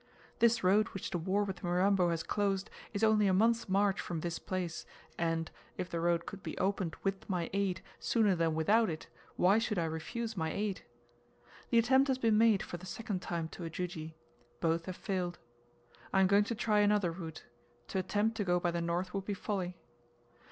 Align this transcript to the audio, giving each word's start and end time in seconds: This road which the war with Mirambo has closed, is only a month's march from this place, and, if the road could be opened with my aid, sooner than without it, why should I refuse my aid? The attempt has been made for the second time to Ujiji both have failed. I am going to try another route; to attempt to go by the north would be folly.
This 0.39 0.63
road 0.63 0.87
which 0.95 1.11
the 1.11 1.19
war 1.19 1.43
with 1.43 1.63
Mirambo 1.63 2.09
has 2.09 2.23
closed, 2.23 2.71
is 2.91 3.03
only 3.03 3.27
a 3.27 3.35
month's 3.35 3.69
march 3.69 4.01
from 4.01 4.21
this 4.21 4.39
place, 4.39 4.83
and, 5.15 5.51
if 5.77 5.91
the 5.91 5.99
road 5.99 6.25
could 6.25 6.41
be 6.41 6.57
opened 6.57 6.95
with 7.03 7.29
my 7.29 7.51
aid, 7.53 7.83
sooner 7.99 8.35
than 8.35 8.55
without 8.55 8.89
it, 8.89 9.05
why 9.35 9.59
should 9.59 9.77
I 9.77 9.85
refuse 9.85 10.35
my 10.35 10.51
aid? 10.51 10.81
The 11.69 11.77
attempt 11.77 12.07
has 12.07 12.17
been 12.17 12.39
made 12.39 12.63
for 12.63 12.77
the 12.77 12.87
second 12.87 13.21
time 13.21 13.47
to 13.49 13.63
Ujiji 13.63 14.15
both 14.59 14.87
have 14.87 14.95
failed. 14.97 15.37
I 16.11 16.19
am 16.19 16.25
going 16.25 16.45
to 16.45 16.55
try 16.55 16.79
another 16.79 17.11
route; 17.11 17.43
to 17.89 17.99
attempt 17.99 18.35
to 18.37 18.43
go 18.43 18.59
by 18.59 18.71
the 18.71 18.81
north 18.81 19.13
would 19.13 19.25
be 19.25 19.35
folly. 19.35 19.77